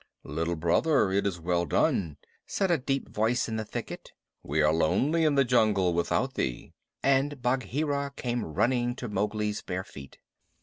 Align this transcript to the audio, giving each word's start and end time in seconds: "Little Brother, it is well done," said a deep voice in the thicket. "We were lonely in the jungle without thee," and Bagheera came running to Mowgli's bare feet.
"Little 0.23 0.55
Brother, 0.55 1.11
it 1.11 1.27
is 1.27 1.39
well 1.39 1.67
done," 1.67 2.17
said 2.47 2.71
a 2.71 2.79
deep 2.79 3.07
voice 3.07 3.47
in 3.47 3.57
the 3.57 3.63
thicket. 3.63 4.13
"We 4.41 4.61
were 4.63 4.73
lonely 4.73 5.25
in 5.25 5.35
the 5.35 5.45
jungle 5.45 5.93
without 5.93 6.33
thee," 6.33 6.73
and 7.03 7.39
Bagheera 7.39 8.11
came 8.15 8.43
running 8.43 8.95
to 8.95 9.07
Mowgli's 9.09 9.61
bare 9.61 9.83
feet. 9.83 10.17